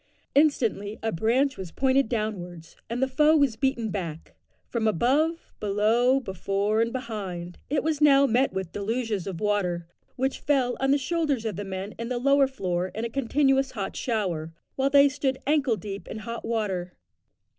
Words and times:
Instantly 0.33 0.97
a 1.03 1.11
branch 1.11 1.57
was 1.57 1.71
pointed 1.71 2.09
downwards, 2.09 2.75
and 2.89 3.03
the 3.03 3.07
foe 3.07 3.37
was 3.37 3.55
beaten 3.55 3.91
back; 3.91 4.33
from 4.67 4.87
above, 4.87 5.45
below, 5.59 6.19
before, 6.19 6.81
and 6.81 6.91
behind, 6.91 7.59
it 7.69 7.83
was 7.83 8.01
now 8.01 8.25
met 8.25 8.51
with 8.51 8.71
deluges 8.71 9.27
of 9.27 9.39
water, 9.39 9.85
which 10.15 10.39
fell 10.39 10.75
on 10.79 10.89
the 10.89 10.97
shoulders 10.97 11.45
of 11.45 11.55
the 11.55 11.63
men 11.63 11.93
in 11.99 12.09
the 12.09 12.17
lower 12.17 12.47
floor 12.47 12.87
in 12.95 13.05
a 13.05 13.09
continuous 13.11 13.73
hot 13.73 13.95
shower, 13.95 14.51
while 14.75 14.89
they 14.89 15.07
stood 15.07 15.37
ankle 15.45 15.75
deep 15.77 16.07
in 16.07 16.17
hot 16.17 16.43
water. 16.43 16.93